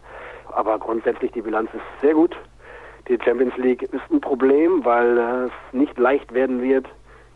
[0.51, 2.35] Aber grundsätzlich die Bilanz ist sehr gut.
[3.07, 6.87] Die Champions League ist ein Problem, weil es nicht leicht werden wird,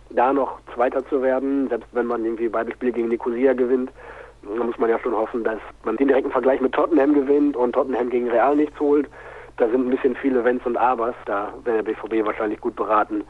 [0.10, 3.92] da noch Zweiter zu werden, selbst wenn man irgendwie beide Spiele gegen Nicosia gewinnt.
[4.56, 7.74] Da muss man ja schon hoffen, dass man den direkten Vergleich mit Tottenham gewinnt und
[7.74, 9.10] Tottenham gegen Real nichts holt.
[9.58, 11.16] Da sind ein bisschen viele Wenns und Abers.
[11.26, 13.24] Da wäre der BVB wahrscheinlich gut beraten,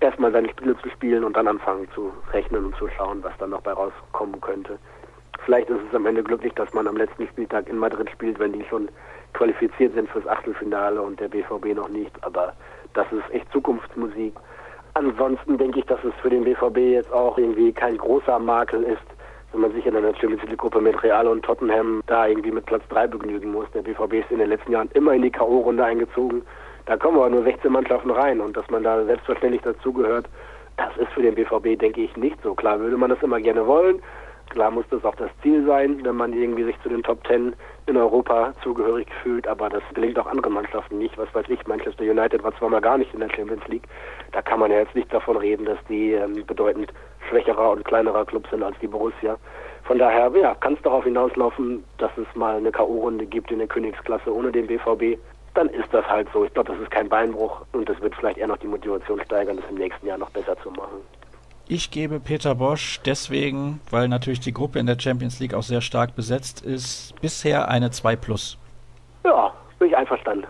[0.00, 3.50] erstmal seine Spiele zu spielen und dann anfangen zu rechnen und zu schauen, was dann
[3.50, 4.78] noch bei rauskommen könnte.
[5.44, 8.52] Vielleicht ist es am Ende glücklich, dass man am letzten Spieltag in Madrid spielt, wenn
[8.52, 8.88] die schon
[9.32, 12.12] qualifiziert sind fürs Achtelfinale und der BVB noch nicht.
[12.22, 12.52] Aber
[12.94, 14.34] das ist echt Zukunftsmusik.
[14.94, 19.17] Ansonsten denke ich, dass es für den BVB jetzt auch irgendwie kein großer Makel ist,
[19.52, 22.66] wenn man sich in einer Champions League Gruppe mit Real und Tottenham da irgendwie mit
[22.66, 23.70] Platz 3 begnügen muss.
[23.72, 26.42] Der BVB ist in den letzten Jahren immer in die K.O.-Runde eingezogen.
[26.86, 30.26] Da kommen aber nur 16 Mannschaften rein und dass man da selbstverständlich dazugehört,
[30.76, 32.54] das ist für den BVB, denke ich, nicht so.
[32.54, 34.00] Klar würde man das immer gerne wollen.
[34.50, 37.54] Klar muss das auch das Ziel sein, wenn man irgendwie sich zu den Top Ten
[37.86, 41.16] in Europa zugehörig fühlt, aber das gelingt auch anderen Mannschaften nicht.
[41.18, 43.86] Was weiß ich, Manchester United war zwar mal gar nicht in der Champions League,
[44.32, 46.92] da kann man ja jetzt nicht davon reden, dass die ähm, bedeutend
[47.28, 49.36] schwächerer und kleinerer Club sind als die Borussia.
[49.84, 53.68] Von daher, ja, kann es darauf hinauslaufen, dass es mal eine K.O.-Runde gibt in der
[53.68, 55.18] Königsklasse ohne den BVB.
[55.54, 56.44] Dann ist das halt so.
[56.44, 59.56] Ich glaube, das ist kein Beinbruch und das wird vielleicht eher noch die Motivation steigern,
[59.56, 61.00] das im nächsten Jahr noch besser zu machen.
[61.70, 65.82] Ich gebe Peter Bosch deswegen, weil natürlich die Gruppe in der Champions League auch sehr
[65.82, 68.56] stark besetzt ist, bisher eine 2 plus.
[69.22, 70.46] Ja, bin ich einverstanden.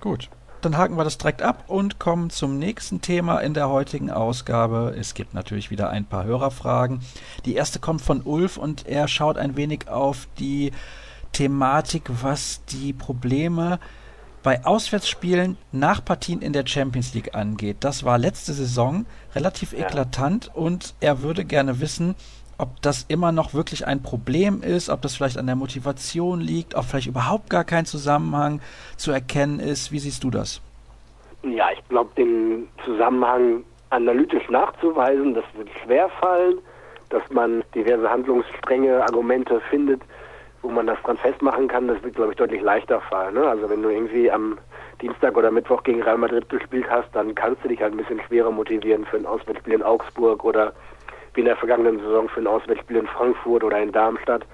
[0.00, 0.28] Gut.
[0.60, 4.94] Dann haken wir das direkt ab und kommen zum nächsten Thema in der heutigen Ausgabe.
[4.98, 7.00] Es gibt natürlich wieder ein paar Hörerfragen.
[7.46, 10.72] Die erste kommt von Ulf und er schaut ein wenig auf die
[11.32, 13.78] Thematik, was die Probleme
[14.48, 17.76] bei Auswärtsspielen nach Partien in der Champions League angeht.
[17.80, 19.80] Das war letzte Saison relativ ja.
[19.80, 22.14] eklatant und er würde gerne wissen,
[22.56, 26.76] ob das immer noch wirklich ein Problem ist, ob das vielleicht an der Motivation liegt,
[26.76, 28.62] ob vielleicht überhaupt gar kein Zusammenhang
[28.96, 29.92] zu erkennen ist.
[29.92, 30.62] Wie siehst du das?
[31.42, 36.56] Ja, ich glaube, den Zusammenhang analytisch nachzuweisen, das wird schwer fallen,
[37.10, 40.00] dass man diverse handlungsstrenge Argumente findet,
[40.62, 43.34] wo man das dran festmachen kann, das wird, glaube ich, deutlich leichter fallen.
[43.34, 43.46] Ne?
[43.46, 44.58] Also wenn du irgendwie am
[45.00, 48.20] Dienstag oder Mittwoch gegen Real Madrid gespielt hast, dann kannst du dich halt ein bisschen
[48.26, 50.72] schwerer motivieren für ein Auswärtsspiel in Augsburg oder
[51.34, 54.44] wie in der vergangenen Saison für ein Auswärtsspiel in Frankfurt oder in Darmstadt.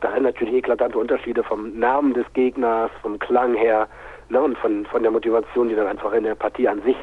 [0.00, 3.86] Da sind natürlich eklatante Unterschiede vom Namen des Gegners, vom Klang her
[4.30, 6.96] ne, und von, von der Motivation, die dann einfach in der Partie an sich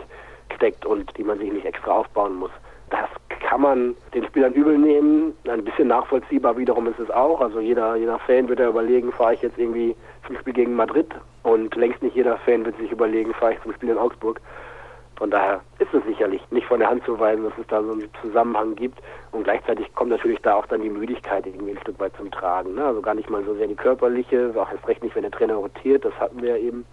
[0.55, 2.51] steckt und die man sich nicht extra aufbauen muss.
[2.89, 3.09] Das
[3.47, 5.33] kann man den Spielern übel nehmen.
[5.47, 7.39] Ein bisschen nachvollziehbar wiederum ist es auch.
[7.39, 11.07] Also jeder, jeder Fan wird ja überlegen, fahre ich jetzt irgendwie zum Spiel gegen Madrid
[11.43, 14.41] und längst nicht jeder Fan wird sich überlegen, fahre ich zum Spiel in Augsburg.
[15.15, 17.93] Von daher ist es sicherlich nicht von der Hand zu weisen, dass es da so
[17.93, 18.99] einen Zusammenhang gibt.
[19.31, 22.75] Und gleichzeitig kommt natürlich da auch dann die Müdigkeit irgendwie ein Stück weit zum Tragen.
[22.75, 22.83] Ne?
[22.83, 25.55] Also gar nicht mal so sehr die körperliche, auch erst recht nicht, wenn der Trainer
[25.55, 26.85] rotiert, das hatten wir ja eben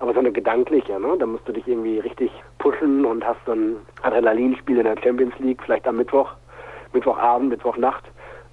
[0.00, 1.16] aber so eine gedankliche, ne?
[1.18, 5.38] Da musst du dich irgendwie richtig pushen und hast so ein Adrenalinspiel in der Champions
[5.38, 6.30] League, vielleicht am Mittwoch,
[6.92, 8.04] Mittwochabend, Mittwochnacht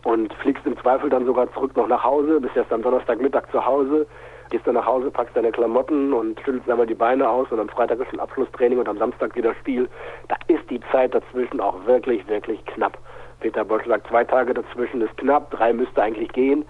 [0.03, 3.65] und fliegst im Zweifel dann sogar zurück noch nach Hause, bist erst am Donnerstagmittag zu
[3.65, 4.07] Hause,
[4.49, 7.69] gehst dann nach Hause, packst deine Klamotten und schüttelst einmal die Beine aus und am
[7.69, 9.89] Freitag ist ein Abschlusstraining und am Samstag wieder Spiel.
[10.27, 12.97] Da ist die Zeit dazwischen auch wirklich, wirklich knapp.
[13.39, 16.65] Peter Bosch sagt, zwei Tage dazwischen ist knapp, drei müsste eigentlich gehen.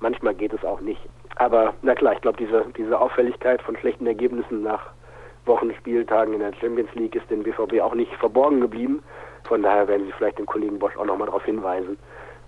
[0.00, 1.00] Manchmal geht es auch nicht.
[1.38, 4.90] Aber na klar, ich glaube, diese, diese Auffälligkeit von schlechten Ergebnissen nach
[5.46, 9.02] Wochen, Spieltagen in der Champions League ist dem BVB auch nicht verborgen geblieben.
[9.44, 11.96] Von daher werden Sie vielleicht den Kollegen Bosch auch nochmal darauf hinweisen,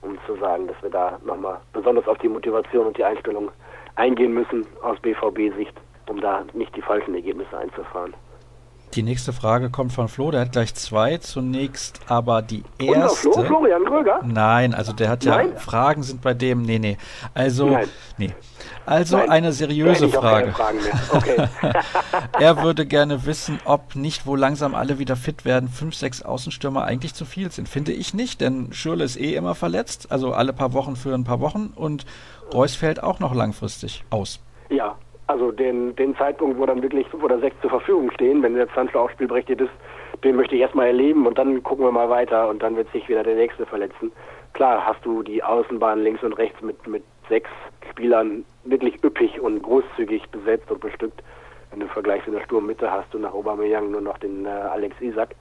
[0.03, 3.51] um zu sagen, dass wir da nochmal besonders auf die Motivation und die Einstellung
[3.95, 5.75] eingehen müssen aus BVB-Sicht,
[6.09, 8.15] um da nicht die falschen Ergebnisse einzufahren.
[8.95, 11.19] Die nächste Frage kommt von Flo, der hat gleich zwei.
[11.19, 13.29] Zunächst aber die erste.
[13.29, 14.21] Unser Flo, Florian Gröger?
[14.25, 15.57] Nein, also der hat ja Nein?
[15.57, 16.63] Fragen sind bei dem.
[16.63, 16.99] Nee, nee.
[17.33, 17.87] Also, Nein.
[18.19, 18.31] nee.
[18.87, 19.31] Also Nein.
[19.31, 20.53] eine seriöse Frage.
[21.13, 21.49] Okay.
[22.41, 26.85] Er würde gerne wissen, ob nicht, wo langsam alle wieder fit werden, fünf, sechs Außenstürmer
[26.85, 27.69] eigentlich zu viel sind.
[27.69, 31.25] Finde ich nicht, denn Schürle ist eh immer verletzt, also alle paar Wochen für ein
[31.25, 32.07] paar Wochen und
[32.53, 34.41] Reus fällt auch noch langfristig aus.
[34.71, 34.97] ja,
[35.31, 38.69] also den, den Zeitpunkt, wo dann wirklich fünf oder sechs zur Verfügung stehen, wenn der
[38.75, 39.71] Sancho auch spielberechtigt ist,
[40.25, 43.09] den möchte ich erstmal erleben und dann gucken wir mal weiter und dann wird sich
[43.09, 44.13] wieder der nächste verletzen.
[44.53, 47.49] Klar hast du die Außenbahn links und rechts mit, mit sechs
[47.91, 51.23] Spielern wirklich üppig und großzügig besetzt und bestückt.
[51.71, 55.01] Wenn du vergleichst in der Sturmmitte hast du nach Aubameyang nur noch den äh, Alex
[55.01, 55.37] Isak.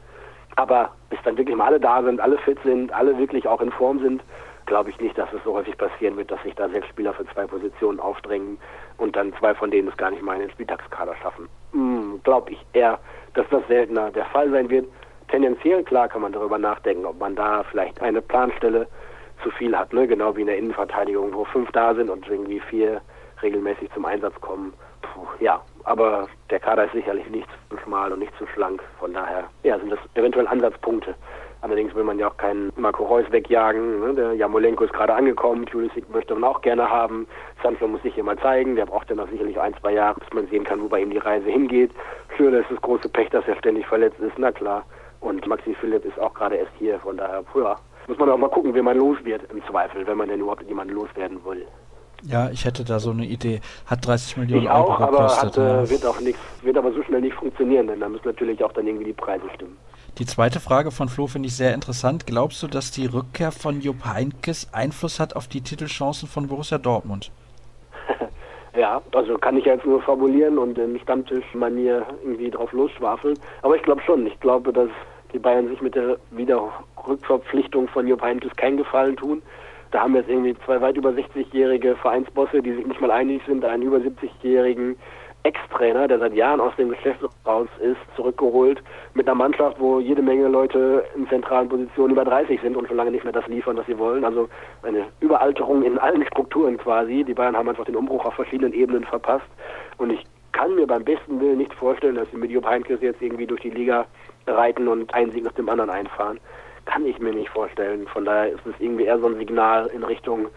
[0.56, 3.72] Aber bis dann wirklich mal alle da sind, alle fit sind, alle wirklich auch in
[3.72, 4.22] Form sind,
[4.70, 7.26] glaube ich nicht, dass es so häufig passieren wird, dass sich da sechs Spieler für
[7.34, 8.58] zwei Positionen aufdrängen
[8.98, 11.50] und dann zwei von denen es gar nicht mal in den Spieltagskader schaffen.
[11.74, 13.00] Hm, glaube ich eher,
[13.34, 14.88] dass das seltener der Fall sein wird.
[15.28, 18.88] Tendenziell klar kann man darüber nachdenken, ob man da vielleicht eine Planstelle
[19.44, 20.08] zu viel hat, ne?
[20.08, 23.02] genau wie in der Innenverteidigung, wo fünf da sind und irgendwie vier
[23.42, 24.74] regelmäßig zum Einsatz kommen.
[25.02, 28.84] Puh, ja, aber der Kader ist sicherlich nicht zu schmal und nicht zu schlank.
[29.00, 31.16] Von daher ja, sind das eventuell Ansatzpunkte.
[31.62, 34.00] Allerdings will man ja auch keinen Marco Reus wegjagen.
[34.00, 34.14] Ne?
[34.14, 37.28] Der Jamolenko ist gerade angekommen, Pulisic möchte man auch gerne haben.
[37.62, 38.76] Sancho muss sich hier mal zeigen.
[38.78, 41.10] Der braucht ja noch sicherlich ein, zwei Jahre, bis man sehen kann, wo bei ihm
[41.10, 41.92] die Reise hingeht.
[42.38, 44.86] Schürle ist das große Pech, dass er ständig verletzt ist, na klar.
[45.20, 47.76] Und Maxi Philipp ist auch gerade erst hier, von daher, ja,
[48.08, 50.64] muss man auch mal gucken, wie man los wird im Zweifel, wenn man denn überhaupt
[50.64, 51.66] jemanden loswerden will.
[52.24, 53.62] Ja, ich hätte da so eine Idee.
[53.86, 55.44] Hat 30 Millionen Ich auch, Euro aber gekostet.
[55.44, 55.84] hat, ja.
[55.84, 58.72] äh, wird auch nichts, wird aber so schnell nicht funktionieren, denn da müssen natürlich auch
[58.74, 59.78] dann irgendwie die Preise stimmen.
[60.20, 62.28] Die zweite Frage von Flo finde ich sehr interessant.
[62.28, 66.78] Glaubst du, dass die Rückkehr von Jupp Heynckes Einfluss hat auf die Titelchancen von Borussia
[66.78, 67.32] Dortmund?
[68.78, 73.38] Ja, also kann ich jetzt nur formulieren und in Stammtischmanier irgendwie drauf losschwafeln.
[73.62, 74.28] Aber ich glaube schon.
[74.28, 74.90] Ich glaube, dass
[75.34, 79.42] die Bayern sich mit der Wiederrückverpflichtung von Jupp Heynckes keinen Gefallen tun.
[79.92, 83.42] Da haben wir jetzt irgendwie zwei weit über 60-jährige Vereinsbosse, die sich nicht mal einig
[83.48, 84.98] sind, einen über 70-jährigen
[85.44, 88.82] Ex-Trainer, der seit Jahren aus dem Geschäft raus ist, zurückgeholt
[89.14, 92.98] mit einer Mannschaft, wo jede Menge Leute in zentralen Positionen über 30 sind und schon
[92.98, 94.26] lange nicht mehr das liefern, was sie wollen.
[94.26, 94.50] Also
[94.84, 97.24] eine Überalterung in allen Strukturen quasi.
[97.24, 99.48] Die Bayern haben einfach den Umbruch auf verschiedenen Ebenen verpasst.
[99.98, 103.22] Und ich kann mir beim besten Willen nicht vorstellen, dass sie mit Jupp Heynckes jetzt
[103.22, 104.06] irgendwie durch die Liga
[104.46, 106.40] reiten und einen Sieg nach dem anderen einfahren.
[106.86, 108.08] Kann ich mir nicht vorstellen.
[108.08, 110.48] Von daher ist es irgendwie eher so ein Signal in Richtung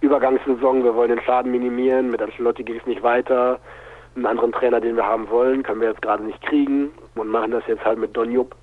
[0.00, 0.82] Übergangssaison.
[0.82, 2.10] Wir wollen den Schaden minimieren.
[2.10, 3.60] Mit Ancelotti geht es nicht weiter.
[4.14, 7.50] Einen anderen Trainer, den wir haben wollen, können wir jetzt gerade nicht kriegen und machen
[7.50, 8.54] das jetzt halt mit Don Jupp.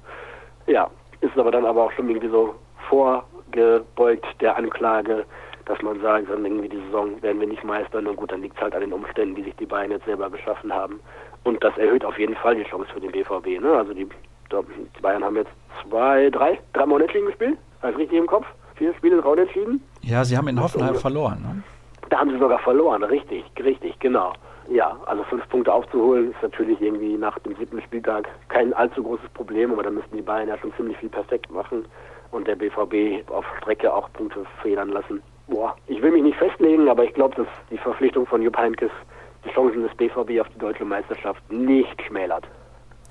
[0.67, 0.89] Ja,
[1.21, 2.55] ist aber dann aber auch schon irgendwie so
[2.87, 5.25] vorgebeugt der Anklage,
[5.65, 8.55] dass man sagt, dann irgendwie die Saison werden wir nicht meistern und gut, dann liegt
[8.55, 10.99] es halt an den Umständen, die sich die Bayern jetzt selber geschaffen haben.
[11.43, 13.61] Und das erhöht auf jeden Fall die Chance für den BVB.
[13.61, 13.71] Ne?
[13.71, 15.51] Also die, die Bayern haben jetzt
[15.83, 18.45] zwei, drei, dreimal unentschieden gespielt, habe ich richtig im Kopf?
[18.75, 19.81] Vier Spiele, drei unentschieden.
[20.01, 21.41] Ja, sie haben in Hoffenheim verloren.
[21.41, 21.63] Ne?
[22.09, 24.33] Da haben sie sogar verloren, richtig, richtig, genau.
[24.69, 29.29] Ja, also fünf Punkte aufzuholen ist natürlich irgendwie nach dem siebten Spieltag kein allzu großes
[29.33, 31.85] Problem, aber da müssten die Bayern ja schon ziemlich viel perfekt machen
[32.31, 35.23] und der BVB auf Strecke auch Punkte federn lassen.
[35.47, 38.91] Boah, ich will mich nicht festlegen, aber ich glaube, dass die Verpflichtung von Jupp Heynckes
[39.43, 42.47] die Chancen des BVB auf die deutsche Meisterschaft nicht schmälert.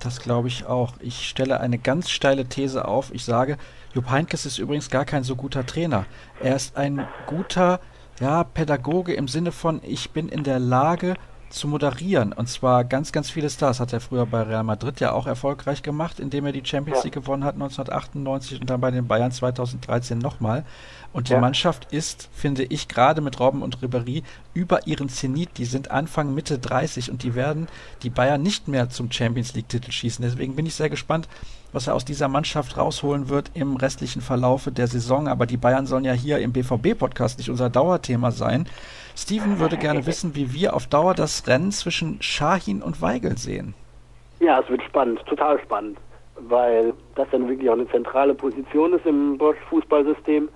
[0.01, 0.93] Das glaube ich auch.
[1.01, 3.13] Ich stelle eine ganz steile These auf.
[3.13, 3.57] Ich sage,
[3.93, 6.05] Jupp Heynckes ist übrigens gar kein so guter Trainer.
[6.39, 7.81] Er ist ein guter
[8.21, 11.15] ja, Pädagoge im Sinne von, ich bin in der Lage
[11.49, 12.33] zu moderieren.
[12.33, 15.81] Und zwar ganz, ganz viele Stars hat er früher bei Real Madrid ja auch erfolgreich
[15.81, 17.03] gemacht, indem er die Champions.
[17.03, 20.65] League gewonnen hat 1998 und dann bei den Bayern 2013 nochmal.
[21.11, 21.39] Und die Ja.
[21.39, 25.57] Mannschaft ist, finde ich, gerade mit Robben und Ribéry über ihren Zenit.
[25.57, 27.67] Die sind Anfang, Mitte 30 und die werden
[28.03, 30.23] die Bayern nicht mehr zum Champions League-Titel schießen.
[30.23, 31.27] Deswegen bin ich sehr gespannt,
[31.73, 35.27] was er aus dieser Mannschaft rausholen wird im restlichen Verlaufe der Saison.
[35.27, 38.67] Aber die Bayern sollen ja hier im BVB-Podcast nicht unser Dauerthema sein.
[39.15, 43.73] Steven würde gerne wissen, wie wir auf Dauer das Rennen zwischen Shahin und Weigel sehen.
[44.39, 45.97] Ja, es wird spannend, total spannend,
[46.47, 50.47] weil das dann wirklich auch eine zentrale Position ist im Bosch-Fußballsystem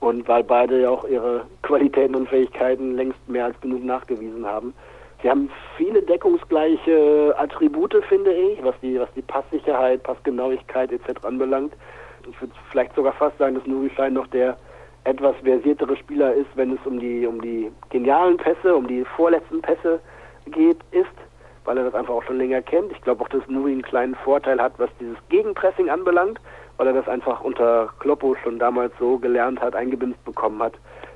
[0.00, 4.74] und weil beide ja auch ihre Qualitäten und Fähigkeiten längst mehr als genug nachgewiesen haben.
[5.22, 11.24] Sie haben viele deckungsgleiche Attribute, finde ich, was die, was die Passsicherheit, Passgenauigkeit etc.
[11.24, 11.72] anbelangt.
[12.28, 14.56] Ich würde vielleicht sogar fast sagen, dass Nuri Schein noch der
[15.04, 19.62] etwas versiertere Spieler ist, wenn es um die, um die genialen Pässe, um die vorletzten
[19.62, 20.00] Pässe
[20.46, 21.06] geht, ist
[21.66, 22.92] weil er das einfach auch schon länger kennt.
[22.92, 26.40] Ich glaube auch, dass Nuri einen kleinen Vorteil hat, was dieses Gegenpressing anbelangt,
[26.76, 30.74] weil er das einfach unter Kloppo schon damals so gelernt hat, eingebimst bekommen hat,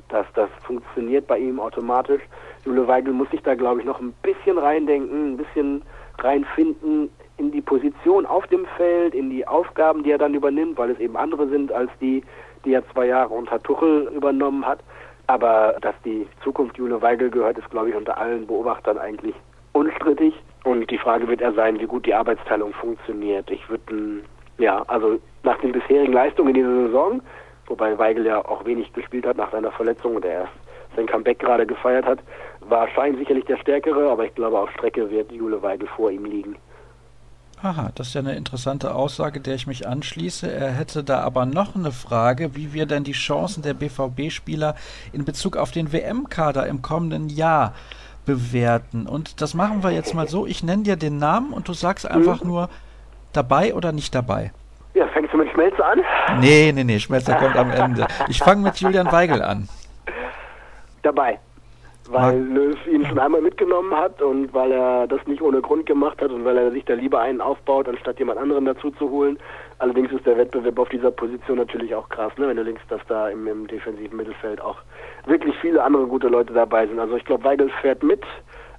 [0.09, 2.23] dass das funktioniert bei ihm automatisch.
[2.65, 5.83] Jule Weigel muss sich da, glaube ich, noch ein bisschen reindenken, ein bisschen
[6.19, 10.91] reinfinden in die Position auf dem Feld, in die Aufgaben, die er dann übernimmt, weil
[10.91, 12.23] es eben andere sind als die,
[12.65, 14.81] die er zwei Jahre unter Tuchel übernommen hat.
[15.27, 19.35] Aber dass die Zukunft Jule Weigel gehört, ist, glaube ich, unter allen Beobachtern eigentlich
[19.73, 20.35] unstrittig.
[20.65, 23.51] Und die Frage wird er sein, wie gut die Arbeitsteilung funktioniert.
[23.51, 24.23] Ich würde,
[24.61, 27.23] ja, also nach den bisherigen Leistungen in dieser Saison,
[27.67, 30.53] wobei Weigel ja auch wenig gespielt hat nach seiner Verletzung und er erst
[30.97, 32.19] sein Comeback gerade gefeiert hat,
[32.61, 36.25] war Schein sicherlich der Stärkere, aber ich glaube, auf Strecke wird Jule Weigel vor ihm
[36.25, 36.57] liegen.
[37.63, 40.51] Aha, das ist ja eine interessante Aussage, der ich mich anschließe.
[40.51, 44.77] Er hätte da aber noch eine Frage, wie wir denn die Chancen der BVB-Spieler
[45.13, 47.75] in Bezug auf den WM-Kader im kommenden Jahr
[48.25, 49.07] bewerten.
[49.07, 50.47] Und das machen wir jetzt mal so.
[50.47, 52.49] Ich nenne dir den Namen und du sagst einfach mhm.
[52.49, 52.71] nur
[53.33, 54.53] dabei oder nicht dabei.
[54.95, 56.01] Ja, fängst du mit Schmelzer an?
[56.41, 58.07] Nee, nee, nee, Schmelzer kommt am Ende.
[58.29, 59.69] Ich fange mit Julian Weigel an.
[61.03, 61.39] Dabei
[62.11, 66.21] weil Löw ihn schon einmal mitgenommen hat und weil er das nicht ohne Grund gemacht
[66.21, 69.39] hat und weil er sich da lieber einen aufbaut, anstatt jemand anderen dazu zu holen.
[69.79, 72.49] Allerdings ist der Wettbewerb auf dieser Position natürlich auch krass, ne?
[72.49, 74.77] wenn du links, dass da im, im defensiven Mittelfeld auch
[75.27, 76.99] wirklich viele andere gute Leute dabei sind.
[76.99, 78.23] Also ich glaube, Weigel fährt mit,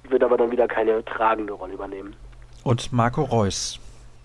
[0.08, 2.14] wird aber dann wieder keine tragende Rolle übernehmen.
[2.64, 3.80] Und Marco Reus?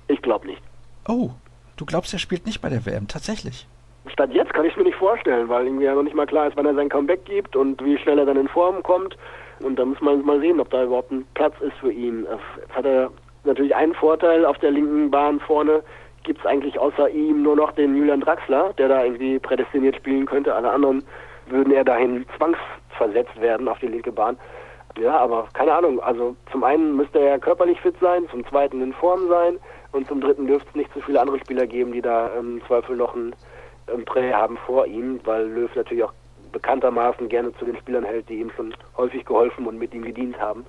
[0.07, 0.61] Ich glaube nicht.
[1.07, 1.31] Oh,
[1.77, 3.67] du glaubst, er spielt nicht bei der WM, tatsächlich?
[4.11, 6.47] Statt jetzt kann ich es mir nicht vorstellen, weil irgendwie ja noch nicht mal klar
[6.47, 9.17] ist, wann er sein Comeback gibt und wie schnell er dann in Form kommt.
[9.59, 12.25] Und da muss man mal sehen, ob da überhaupt ein Platz ist für ihn.
[12.59, 13.09] Jetzt hat er
[13.43, 15.83] natürlich einen Vorteil auf der linken Bahn vorne.
[16.23, 20.25] Gibt es eigentlich außer ihm nur noch den Julian Draxler, der da irgendwie prädestiniert spielen
[20.25, 20.53] könnte.
[20.53, 21.03] Alle anderen
[21.47, 24.37] würden eher dahin zwangsversetzt werden auf die linke Bahn.
[24.99, 25.99] Ja, aber keine Ahnung.
[26.01, 29.57] Also zum einen müsste er körperlich fit sein, zum zweiten in Form sein
[29.97, 32.95] und zum dritten dürfte es nicht so viele andere Spieler geben, die da im Zweifel
[32.95, 33.33] noch ein
[33.93, 36.13] im Prä haben vor ihm, weil Löw natürlich auch
[36.51, 40.39] bekanntermaßen gerne zu den Spielern hält, die ihm schon häufig geholfen und mit ihm gedient
[40.39, 40.65] haben.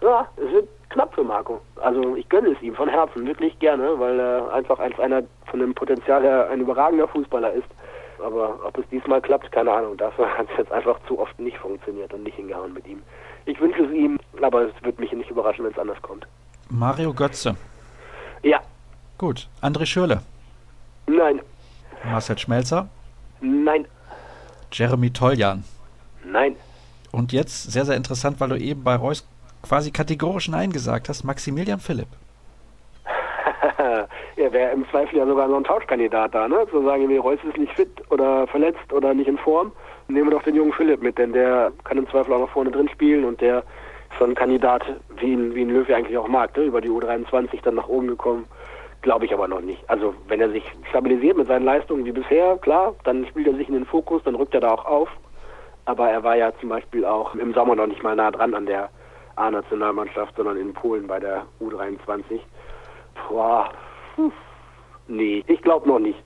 [0.00, 1.60] Ja, es wird knapp für Marco.
[1.76, 5.60] Also ich gönne es ihm von Herzen, wirklich gerne, weil er einfach als einer von
[5.60, 7.68] dem Potenzial her ein überragender Fußballer ist.
[8.24, 9.96] Aber ob es diesmal klappt, keine Ahnung.
[9.96, 13.02] Dafür hat es jetzt einfach zu oft nicht funktioniert und nicht hingehauen mit ihm.
[13.46, 16.26] Ich wünsche es ihm, aber es wird mich nicht überraschen, wenn es anders kommt.
[16.70, 17.56] Mario Götze.
[18.42, 18.60] Ja.
[19.18, 19.48] Gut.
[19.60, 20.22] André Schürle.
[21.06, 21.40] Nein.
[22.04, 22.88] Marcel Schmelzer?
[23.40, 23.86] Nein.
[24.72, 25.64] Jeremy Toljan?
[26.24, 26.56] Nein.
[27.10, 29.26] Und jetzt, sehr, sehr interessant, weil du eben bei Reus
[29.62, 32.08] quasi kategorisch Nein gesagt hast, Maximilian Philipp.
[34.36, 36.66] er wäre im Zweifel ja sogar so ein Tauschkandidat da, ne?
[36.70, 39.72] Zu sagen, Reus ist nicht fit oder verletzt oder nicht in Form.
[40.08, 42.70] Nehmen wir doch den jungen Philipp mit, denn der kann im Zweifel auch noch vorne
[42.70, 43.62] drin spielen und der
[44.18, 44.84] so ein Kandidat,
[45.16, 46.64] wie ihn, wie ihn Löw eigentlich auch mag, ne?
[46.64, 48.46] über die U23 dann nach oben gekommen.
[49.02, 49.88] Glaube ich aber noch nicht.
[49.88, 53.68] Also wenn er sich stabilisiert mit seinen Leistungen wie bisher, klar, dann spielt er sich
[53.68, 55.08] in den Fokus, dann rückt er da auch auf.
[55.84, 58.66] Aber er war ja zum Beispiel auch im Sommer noch nicht mal nah dran an
[58.66, 58.90] der
[59.36, 62.40] A-Nationalmannschaft, sondern in Polen bei der U23.
[63.28, 63.70] Boah,
[64.16, 64.32] hm.
[65.06, 66.18] nee, ich glaube noch nicht.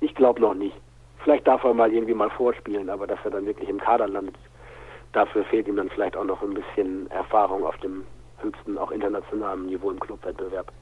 [0.00, 0.76] Ich glaube noch nicht.
[1.22, 4.34] Vielleicht darf er mal irgendwie mal vorspielen, aber dass er dann wirklich im Kader landet,
[5.12, 8.04] dafür fehlt ihm dann vielleicht auch noch ein bisschen Erfahrung auf dem
[8.38, 10.72] höchsten, auch internationalen Niveau im Clubwettbewerb.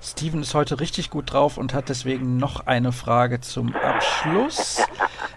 [0.00, 4.82] Steven ist heute richtig gut drauf und hat deswegen noch eine Frage zum Abschluss.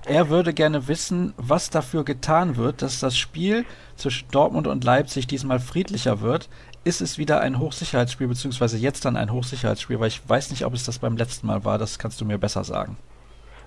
[0.06, 3.66] Er würde gerne wissen, was dafür getan wird, dass das Spiel
[3.98, 6.48] zwischen Dortmund und Leipzig diesmal friedlicher wird.
[6.86, 10.00] Ist es wieder ein Hochsicherheitsspiel, beziehungsweise jetzt dann ein Hochsicherheitsspiel?
[10.00, 11.78] Weil ich weiß nicht, ob es das beim letzten Mal war.
[11.78, 12.96] Das kannst du mir besser sagen.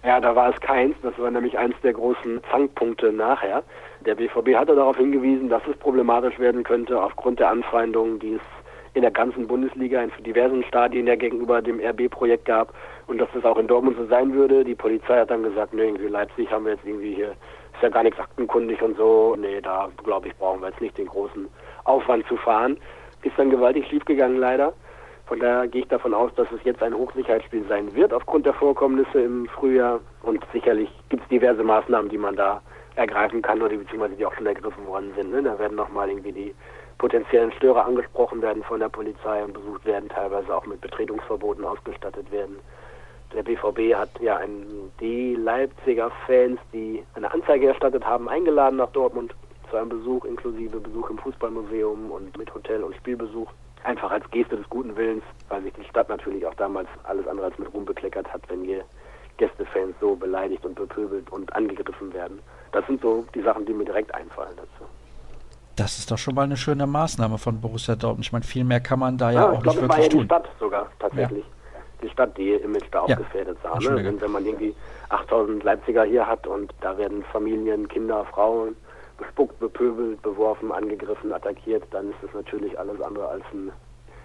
[0.03, 0.97] Ja, da war es keins.
[1.03, 3.63] Das war nämlich eins der großen Fangpunkte nachher.
[4.07, 8.43] Der BVB hatte darauf hingewiesen, dass es problematisch werden könnte aufgrund der Anfeindungen, die es
[8.95, 12.75] in der ganzen Bundesliga in diversen Stadien ja gegenüber dem RB-Projekt gab
[13.07, 14.65] und dass das auch in Dortmund so sein würde.
[14.65, 17.89] Die Polizei hat dann gesagt, nee, irgendwie Leipzig haben wir jetzt irgendwie hier, ist ja
[17.91, 19.37] gar nichts aktenkundig und so.
[19.39, 21.47] Nee, da glaube ich, brauchen wir jetzt nicht den großen
[21.85, 22.79] Aufwand zu fahren.
[23.23, 24.73] Ist dann gewaltig schiefgegangen leider.
[25.31, 28.53] Von daher gehe ich davon aus, dass es jetzt ein Hochsicherheitsspiel sein wird aufgrund der
[28.53, 30.01] Vorkommnisse im Frühjahr.
[30.25, 32.61] Und sicherlich gibt es diverse Maßnahmen, die man da
[32.97, 35.31] ergreifen kann oder beziehungsweise die auch schon ergriffen worden sind.
[35.31, 35.41] Ne?
[35.45, 36.55] Da werden nochmal irgendwie die
[36.99, 42.33] potenziellen Störer angesprochen werden von der Polizei und besucht werden, teilweise auch mit Betretungsverboten ausgestattet
[42.33, 42.57] werden.
[43.33, 48.91] Der BVB hat ja einen, die Leipziger Fans, die eine Anzeige erstattet haben, eingeladen nach
[48.91, 49.33] Dortmund
[49.71, 53.53] zu einem Besuch inklusive Besuch im Fußballmuseum und mit Hotel- und Spielbesuch.
[53.85, 57.47] Einfach als Geste des guten Willens, weil sich die Stadt natürlich auch damals alles andere
[57.47, 58.85] als mit Ruhm bekleckert hat, wenn hier
[59.39, 62.41] Gästefans so beleidigt und bepöbelt und angegriffen werden.
[62.73, 64.89] Das sind so die Sachen, die mir direkt einfallen dazu.
[65.77, 68.27] Das ist doch schon mal eine schöne Maßnahme von Borussia Dortmund.
[68.27, 70.21] Ich meine, viel mehr kann man da ja, ja auch glaub, nicht wirklich tun.
[70.21, 71.45] die Stadt sogar tatsächlich.
[71.45, 71.81] Ja.
[72.03, 73.17] Die Stadt, die ihr Image da auch ja.
[73.17, 73.79] gefährdet sah.
[73.79, 74.05] Ne?
[74.05, 74.75] Wenn, wenn man irgendwie
[75.09, 78.77] 8000 Leipziger hier hat und da werden Familien, Kinder, Frauen
[79.21, 83.71] bespuckt, bepöbelt, beworfen, angegriffen, attackiert, dann ist das natürlich alles andere als ein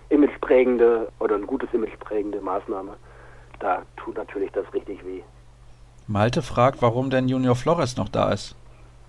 [0.10, 2.96] imageprägende oder ein gutes imageprägende Maßnahme.
[3.60, 5.22] Da tut natürlich das richtig weh.
[6.08, 8.56] Malte fragt, warum denn Junior Flores noch da ist.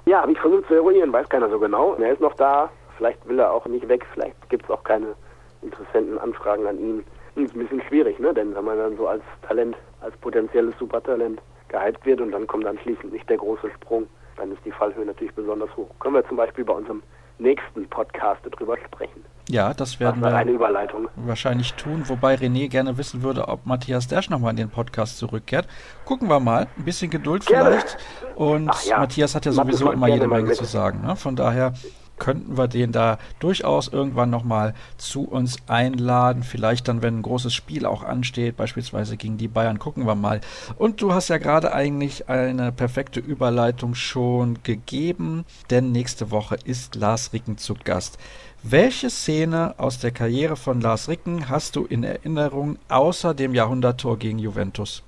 [0.07, 1.95] Ja, habe ich versucht zu eruieren, weiß keiner so genau.
[1.95, 5.15] Er ist noch da, vielleicht will er auch nicht weg, vielleicht gibt es auch keine
[5.63, 7.05] interessenten Anfragen an ihn.
[7.35, 8.33] Ist ein bisschen schwierig, ne?
[8.33, 12.67] Denn wenn man dann so als Talent, als potenzielles Supertalent gehypt wird und dann kommt
[12.67, 15.89] anschließend nicht der große Sprung, dann ist die Fallhöhe natürlich besonders hoch.
[16.01, 17.03] Können wir zum Beispiel bei unserem
[17.39, 19.25] nächsten Podcast darüber sprechen.
[19.49, 24.29] Ja, das werden Das wir wahrscheinlich tun, wobei René gerne wissen würde, ob Matthias Dersch
[24.29, 25.69] nochmal in den Podcast zurückkehrt.
[26.05, 27.71] Gucken wir mal, ein bisschen Geduld Gerne.
[27.71, 27.97] vielleicht.
[28.35, 31.03] Und ja, Matthias hat ja sowieso immer jede Menge zu sagen.
[31.07, 31.15] Ne?
[31.15, 31.75] Von daher
[32.19, 36.43] könnten wir den da durchaus irgendwann nochmal zu uns einladen.
[36.43, 40.41] Vielleicht dann, wenn ein großes Spiel auch ansteht, beispielsweise gegen die Bayern, gucken wir mal.
[40.79, 46.95] Und du hast ja gerade eigentlich eine perfekte Überleitung schon gegeben, denn nächste Woche ist
[46.95, 48.19] Lars Ricken zu Gast.
[48.63, 54.19] Welche Szene aus der Karriere von Lars Ricken hast du in Erinnerung außer dem Jahrhunderttor
[54.19, 55.05] gegen Juventus?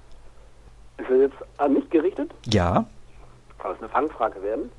[0.99, 2.31] Ist er jetzt an mich gerichtet?
[2.47, 2.87] Ja.
[3.61, 4.71] Soll es eine Fangfrage werden?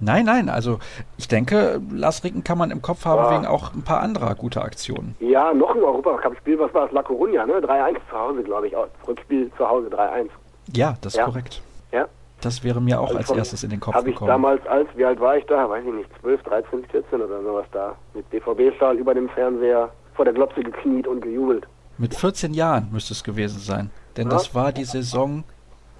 [0.00, 0.78] Nein, nein, also
[1.16, 3.30] ich denke, Lars Ricken kann man im Kopf haben Ja.
[3.36, 5.16] wegen auch ein paar anderer guter Aktionen.
[5.20, 6.92] Ja, noch ein Europacup-Spiel, was war es?
[6.92, 7.60] La Coruña, ne?
[7.60, 8.76] 3-1 zu Hause, glaube ich.
[8.76, 8.86] auch.
[9.06, 10.28] Rückspiel zu Hause 3-1.
[10.72, 11.24] Ja, das ist Ja.
[11.24, 11.62] korrekt.
[11.90, 12.06] Ja.
[12.40, 14.28] Das wäre mir auch Also als erstes in den Kopf Habe ich gekommen.
[14.30, 15.68] damals als, wie alt war ich da?
[15.68, 17.96] Weiß ich nicht, 12, 13, 14 oder sowas da.
[18.14, 21.66] Mit DVB-Stahl über dem Fernseher vor der Glotze gekniet und gejubelt.
[21.96, 23.90] Mit 14 Jahren müsste es gewesen sein.
[24.16, 24.34] Denn Ja.
[24.34, 25.42] das war die Saison,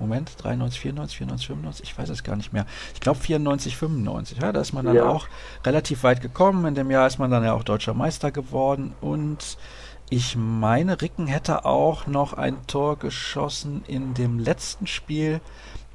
[0.01, 2.67] Moment, 93, 94, 94, 95, ich weiß es gar nicht mehr.
[2.95, 4.39] Ich glaube 94, 95.
[4.41, 5.09] Ja, da ist man dann Ja.
[5.09, 5.27] auch
[5.65, 6.65] relativ weit gekommen.
[6.67, 8.95] In dem Jahr ist man dann ja auch deutscher Meister geworden.
[9.01, 9.59] Und
[10.11, 15.41] ich meine, Ricken hätte auch noch ein Tor geschossen in dem letzten Spiel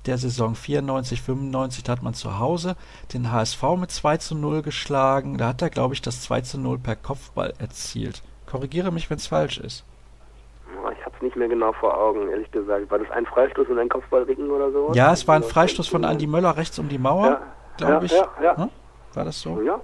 [0.06, 1.84] der Saison 94, 95.
[1.86, 2.76] Da hat man zu Hause
[3.13, 5.38] den HSV mit 2 zu 0 geschlagen.
[5.38, 8.22] Da hat er, glaube ich, das 2 zu 0 per Kopfball erzielt.
[8.46, 9.86] Korrigiere mich, wenn es falsch ist.
[10.68, 12.91] Oh, Ich habe es nicht mehr genau vor Augen, ehrlich gesagt.
[12.91, 14.91] War das ein Freistoß und ein Kopfballringen oder so?
[14.93, 17.41] Ja, es war ein Freistoß von Andi Möller rechts um die Mauer, Ja,
[17.77, 18.12] glaube ja, ich.
[18.12, 18.57] ja, ja.
[18.57, 18.69] Hm?
[19.15, 19.62] War das so?
[19.62, 19.79] Ja.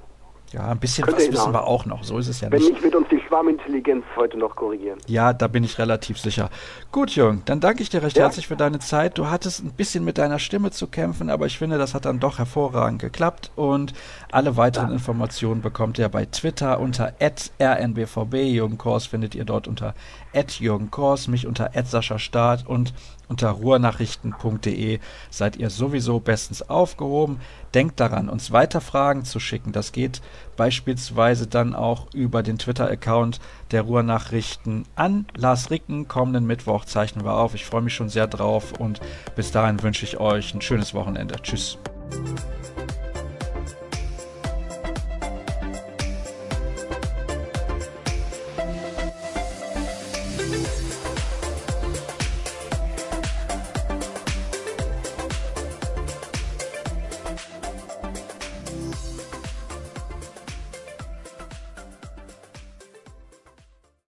[0.51, 2.03] Ja, ein bisschen Könnte was wissen wir auch noch.
[2.03, 2.71] So ist es ja Wenn nicht.
[2.71, 4.97] nicht, wird uns die Schwarmintelligenz heute noch korrigieren.
[5.05, 6.49] Ja, da bin ich relativ sicher.
[6.91, 8.23] Gut, Jürgen, dann danke ich dir recht Ja.
[8.23, 9.17] herzlich für deine Zeit.
[9.19, 12.19] Du hattest ein bisschen mit deiner Stimme zu kämpfen, aber ich finde, das hat dann
[12.19, 13.51] doch hervorragend geklappt.
[13.55, 13.93] Und
[14.31, 18.33] alle weiteren Informationen bekommt ihr bei Twitter unter rnbvb.
[18.43, 19.93] Jürgen Kors findet ihr dort unter
[20.59, 22.93] Jürgen Kors, mich unter Sascha Staat und
[23.29, 27.39] unter ruhrnachrichten.de seid ihr sowieso bestens aufgehoben.
[27.73, 29.71] Denkt daran, uns weiter Fragen zu schicken.
[29.71, 30.21] Das geht
[30.57, 33.39] beispielsweise dann auch über den Twitter-Account
[33.71, 36.07] der Ruhrnachrichten an Lars Ricken.
[36.07, 37.55] Kommenden Mittwoch zeichnen wir auf.
[37.55, 38.99] Ich freue mich schon sehr drauf und
[39.35, 41.35] bis dahin wünsche ich euch ein schönes Wochenende.
[41.41, 41.77] Tschüss.